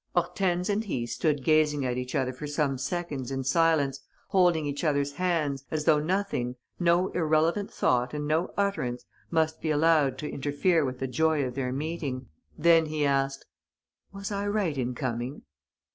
Hortense 0.15 0.67
and 0.67 0.83
he 0.83 1.05
stood 1.05 1.43
gazing 1.43 1.85
at 1.85 1.95
each 1.95 2.15
other 2.15 2.33
for 2.33 2.47
some 2.47 2.79
seconds 2.79 3.29
in 3.29 3.43
silence, 3.43 3.99
holding 4.29 4.65
each 4.65 4.83
other's 4.83 5.11
hands, 5.11 5.63
as 5.69 5.85
though 5.85 5.99
nothing, 5.99 6.55
no 6.79 7.09
irrelevant 7.09 7.69
thought 7.71 8.11
and 8.15 8.27
no 8.27 8.51
utterance, 8.57 9.05
must 9.29 9.61
be 9.61 9.69
allowed 9.69 10.17
to 10.17 10.27
interfere 10.27 10.83
with 10.83 10.97
the 10.97 11.07
joy 11.07 11.43
of 11.45 11.53
their 11.53 11.71
meeting. 11.71 12.29
Then 12.57 12.87
he 12.87 13.05
asked: 13.05 13.45
"Was 14.11 14.31
I 14.31 14.47
right 14.47 14.75
in 14.75 14.95
coming?" 14.95 15.43